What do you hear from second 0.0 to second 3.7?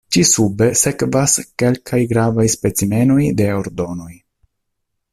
Ĉi-sube sekvas kelkaj gravaj specimenoj de